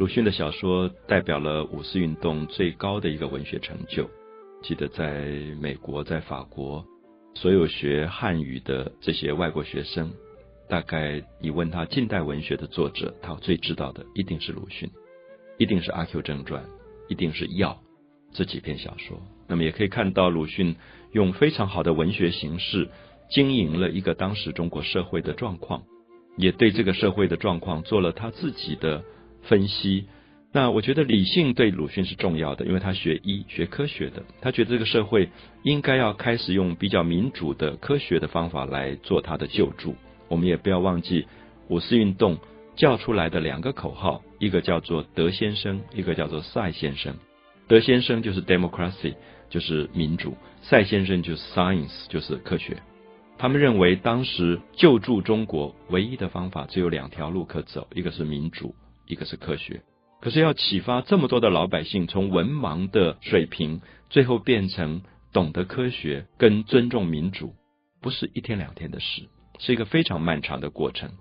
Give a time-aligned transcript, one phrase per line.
[0.00, 4.08] 鲁迅的小说代表了五四运动最高的一个文学成就。
[4.62, 5.26] 记得在
[5.60, 6.82] 美国，在法国，
[7.34, 10.10] 所有学汉语的这些外国学生，
[10.70, 14.88] 大概你问他近代文学的作者，他最知道的一定是鲁迅，
[15.58, 16.64] 一定是《阿 Q 正传》，
[17.10, 17.78] 一定是《药》
[18.34, 19.20] 这几篇小说。
[19.46, 20.76] 那么也可以看到，鲁迅
[21.12, 22.88] 用非常好的文学形式
[23.28, 25.82] 经营了一个当时中国社会的状况，
[26.38, 29.04] 也对这个社会的状况做了他自己的
[29.50, 30.06] 分析。
[30.52, 35.28] 那我觉得理性对鲁迅是重要的，因为他学医学科学的，他觉得这个社会
[35.62, 39.94] 应该要开始用比较民主的科学的方法来做他的救助。
[40.28, 41.26] 我们也不要忘记
[41.68, 42.38] 五四运动
[42.76, 47.14] 叫出来的两个口号，一个叫做德先生，一个叫做赛先生。
[47.68, 49.14] 德先生就是 democracy，
[49.48, 50.30] 就是民主；
[50.62, 52.76] 赛先生就是 science，就是科学。
[53.38, 58.74] 他们认为当时救助中国唯一的方法只有两条路可走，一个是民主，
[59.10, 59.82] 一个是科学。
[60.20, 65.02] 可是要启发这么多的老百姓从文盲的水平，最后变成
[65.32, 67.54] 懂得科学跟尊重民主，
[68.00, 71.12] 不是一天两天的事，是一个非常漫长的过程。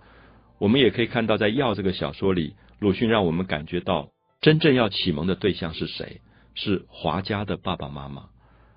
[0.59, 4.09] 我们也可以看到，在《药》这个小说里，鲁迅让我们感觉到，
[4.41, 6.19] 真正要启蒙的对象是谁？
[6.55, 8.25] 是华家的爸爸妈妈，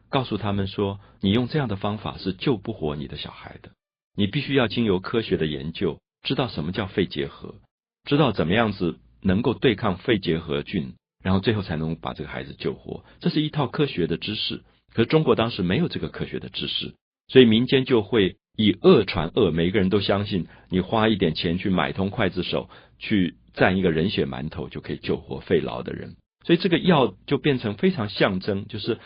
[0.08, 3.70] 告诉他们说，你用这样的方法是救不活你的小孩的，
[4.14, 7.56] 你必须要经由科学的研究，知道什么叫肺结核，
[8.04, 8.98] 知道怎么样子。
[9.24, 14.64] 能够对抗肺结核菌，然后最后才能把这个孩子救活，这是一套科学的知识。
[14.92, 16.96] 可是中国当时没有这个科学的知识，
[17.28, 26.16] 所以民间就会以恶传恶，每个人都相信你花一点钱去买通刽子手，去蘸一个人血馒头就可以救活肺痨的人。
[26.44, 28.98] 所以这个药就变成非常象征，就是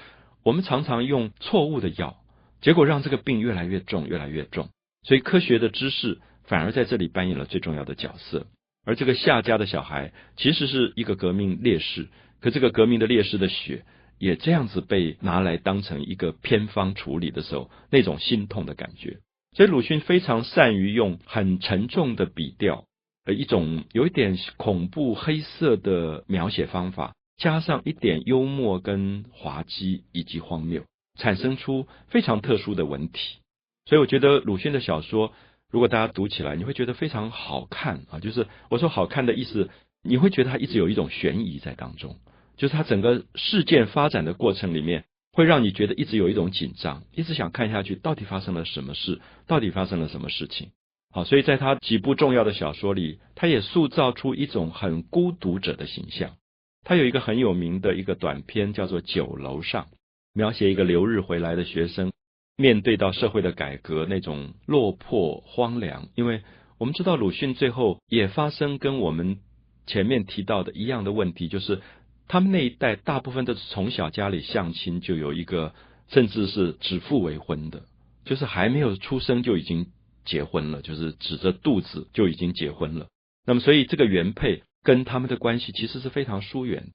[0.42, 2.16] 我们常常用错误的药，
[2.62, 4.70] 结果让这个病越来越重，越来越重。
[5.02, 8.46] 所以科学的知识反而在这里扮演了最重要的角色。
[8.86, 12.06] 而这个夏家的小孩其实是一个革命烈士，
[12.40, 13.84] 可这个革命的烈士的血
[14.18, 19.18] 也这样子被拿来当成一个偏方处理的时候，那种心痛的感觉。
[19.56, 22.84] 所以鲁迅非常善于用很沉重的笔调，
[23.24, 30.84] 呃，一种有一点恐怖黑色的描写方法，加上一点幽默跟滑稽以及荒谬，
[31.18, 33.38] 产生出非常特殊的文体。
[33.86, 35.32] 所以我觉得鲁迅的小说。
[35.70, 38.20] 如果大家读起来，你会觉得非常好看啊！
[38.20, 39.68] 就是我说好看的意思，
[40.02, 42.16] 你会觉得它一直有一种悬疑在当中，
[42.56, 50.70] 就是它整个事件发展的过程里面，会让你觉得一直有一种紧张，一直想看下去，到底发生了什么事，到底发生了什么事情。
[51.10, 56.36] 好，所以在他几部重要的小说里，他也塑造出一种很孤独者的形象。
[56.84, 59.84] 他有一个很有名的一个短篇，叫做《酒楼上》，
[60.32, 62.12] 描写一个留日回来的学生。
[62.58, 66.42] 面对到社会的改革那种落魄荒凉，因为
[66.78, 69.40] 我们知道鲁迅最后也发生跟我们
[69.86, 71.82] 前面提到的一样的问题，就是
[72.28, 75.74] 他们那一代大部分都是从小家里相亲就有一个，
[76.08, 77.82] 甚至是指腹为婚的，
[78.24, 79.88] 就是还没有出生就已经
[80.24, 83.08] 结婚了，就是指着肚子就已经结婚了。
[83.44, 86.88] 那么，所以这个原配跟他们的关系其实是非常疏远。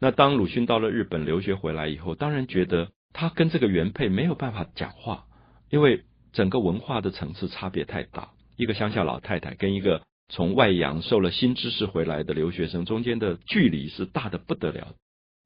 [0.00, 2.90] 那当鲁迅到了日本留学回来以后，当然觉得。
[3.14, 5.24] 他跟这个原配没有办法讲话，
[5.70, 6.02] 因为
[6.32, 8.32] 整个文化的层次差别太大。
[8.56, 14.94] 一个乡下老太太跟一个从外洋受了新知识回来的留学生中间的距离是大的不得了。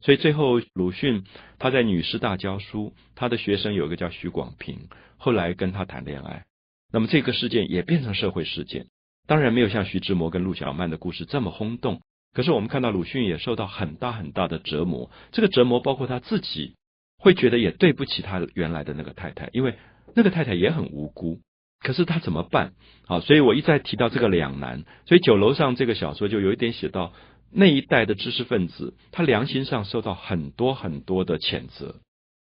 [0.00, 1.24] 所以最后鲁迅
[1.58, 6.44] 他在女师大教书，他的学生有一个叫徐广平，后来跟他谈恋爱。
[6.90, 8.86] 那么这个事件也变成社会事件，
[9.26, 12.00] 当然没有像徐志摩跟陆小曼的故事这么轰动。
[12.32, 16.76] 可是我们看到鲁迅也受到很大很大的折磨，这个折磨包括他自己。
[17.18, 19.74] 会觉得也对不起他原来的那个太太，因为
[20.14, 21.40] 那个太太也很无辜，
[21.80, 22.72] 可是他怎么办？
[23.06, 24.84] 好，所以我一再提到这个两难。
[25.04, 27.12] 所以酒楼上这个小说就有一点写到
[27.52, 31.96] 那一代的知识分子，他良心上受到很多很多的谴责。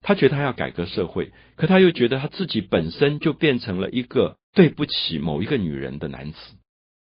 [0.02, 6.38] 他觉得他要改革社会，可他又觉得他自己本身就变成了一个对不起某一个女人的男子。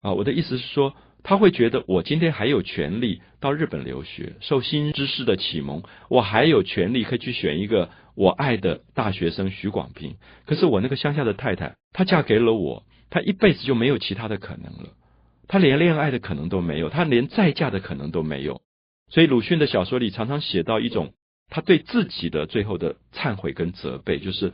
[0.02, 0.96] 啊，我的意思是说。
[1.24, 10.16] 他会觉得，我今天还有权利到日本留学，受新知识的启蒙，我还有权利可以去选一个我爱的大学生徐广平。
[10.46, 14.90] 可是我那个乡下的太太，她嫁给了我，她一辈子就没有其他的可能了，
[15.48, 18.62] 她连恋爱的可能都没有，她连再嫁的可能都没有。
[19.10, 21.14] 所以鲁迅的小说里常常写到一种
[21.50, 24.54] 他对自己的最后的忏悔跟责备，就是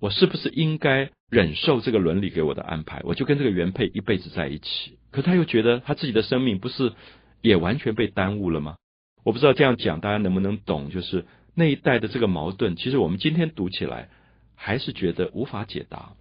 [0.00, 4.98] 我是不是应该忍受这个伦理给我的安排，我就跟这个原配一辈子在一起。
[5.10, 6.92] 可他又觉得他自己的生命不是
[7.42, 8.76] 也完全被耽误了吗？
[9.24, 14.08] 我不知道这样讲大家能不能懂，就是那一代的这个矛盾，其实我们今天读起来
[14.54, 16.14] 还是觉得无法解答。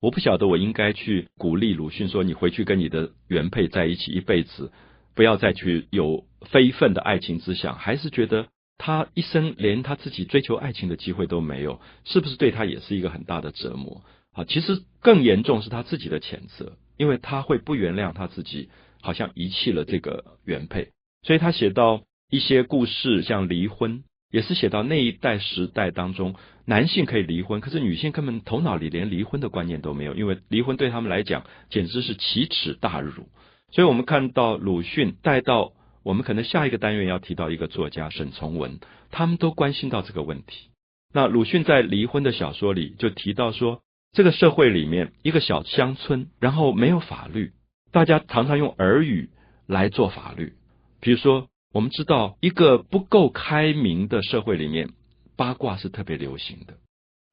[0.00, 4.70] 我不晓得我应该去鼓励鲁迅说你回去跟你的原配在一起一辈子，
[5.14, 8.48] 不要再去有非分的爱情之想，还是觉得
[8.78, 14.02] 他一生连他自己追求爱情的机会都没有，是不是对他也是一个很大的折磨？
[14.32, 18.70] 啊，其实更严重是他自己的谴责，因为他会不原谅他自己，
[19.02, 20.88] 好像遗弃了这个原配，
[21.22, 26.34] 所以他写到一些故事，像离婚，也是写到那一代时代当中，
[26.64, 33.28] 男性可以离婚，可是女性根本头脑里连离婚的观念都没有，因为离婚对他们来讲简直是奇耻大辱。
[33.70, 38.80] 所以我们看到鲁迅带到我们可能下一个单元要提到一个作家沈从文，
[39.10, 40.70] 他们都关心到这个问题。
[41.12, 43.82] 那鲁迅在离婚的小说里就提到说。
[44.12, 47.52] 这个社会里面，一个小乡村，然后没有法律，
[47.92, 49.30] 大家常常用耳语
[49.66, 50.52] 来做法律。
[51.00, 54.90] 比如说，我们知道一个不够开明的社会里面，
[55.34, 56.74] 八卦是特别流行的，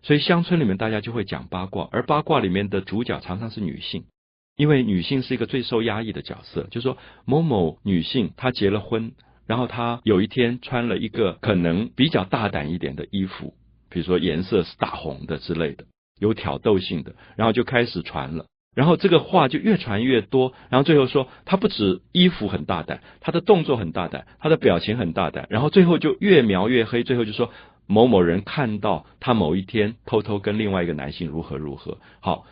[0.04, 4.06] 所以乡村里面大家就会讲八卦，而八卦里面的主角常常是女性，
[4.56, 6.64] 因为女性是一个最受压抑的角色。
[6.72, 9.12] 就是说，某某女性她结了婚，
[9.46, 13.54] 然后她有一天穿了一个可能比较大胆一点的衣服，
[13.90, 15.84] 比如说颜色是大红的之类的。
[16.20, 18.46] 有挑逗性的，然后就开始传了，
[18.76, 27.52] 然后这个话就越传越多，然后最后说他不止衣服很大胆，他的动作很大胆，他的表情很大胆，然后最后就越描越黑，最后就说
[27.88, 31.98] 某某人看到他某一天偷偷跟另外一个男性如何如何。
[32.20, 32.46] 好，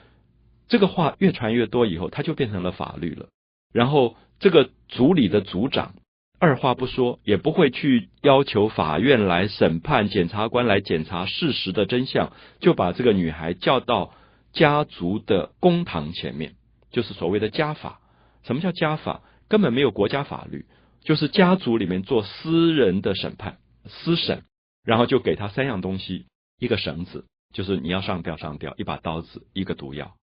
[0.68, 3.28] 这个话越传越多以后，他就变成了法律了。
[3.74, 5.94] 然后这个组里的组长。
[6.40, 14.14] 二话不说，也不会去要求法院来审判，检察官来检查事实的真相，就把这个女孩叫到
[14.54, 16.54] 家族的公堂前面，
[16.92, 18.00] 就是所谓的家法。
[18.44, 19.24] 什么叫家法？
[19.48, 20.66] 根本没有国家法律，
[21.02, 24.44] 就是家族里面做私人的审判、私审，
[24.84, 26.28] 然后就给他三样东西：
[26.60, 30.16] 一个绳子，就是你要上吊上吊；一把刀子，一个毒药。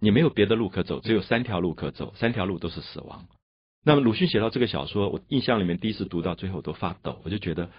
[0.00, 3.26] 你没有别的路可走，只有三条路可走，三条路都是死亡。
[3.84, 7.70] 那么鲁迅写到这个小说，我印象里面第一次读到最后都发抖，我就觉得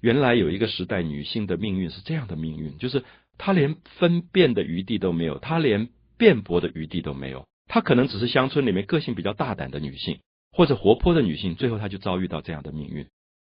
[0.00, 3.04] 原来有一个时代女性的命运是这样的命运，就是
[3.38, 5.88] 她连分辨的余地都没有，她连
[6.18, 10.18] 辩驳的余地都没有，她可能只是乡村里面个性比较大胆的女性
[10.50, 13.06] 或者活泼的女性，最后她就遭遇到这样的命运。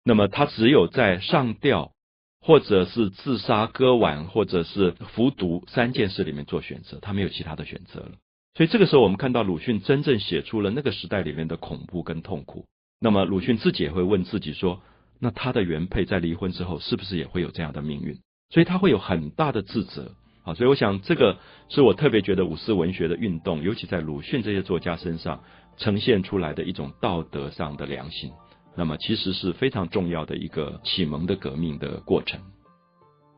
[0.02, 1.92] 那么她只有在上吊，
[2.40, 8.12] 或者是自杀、割腕，或者是服毒三件事里面做选择，她没有其他的选择了。
[8.58, 12.64] 所以这个时候，我们看到鲁迅真正写出了那个时代里面的恐怖跟痛苦。
[13.00, 14.82] 那么鲁迅自己也会问自己说：
[15.20, 18.18] 那他的原配在离婚之后，是不是也会有这样的命运？
[18.50, 20.10] 所以他会有很大的自责。
[20.42, 21.38] 好，所以我想这个
[21.68, 25.44] 是我特别觉得五四文学的运动，尤其在鲁迅这些作家身上
[25.76, 28.32] 呈现出来的一种道德上的良心。
[28.76, 32.40] 那么其实是非常重要的一个启蒙的革命的过程。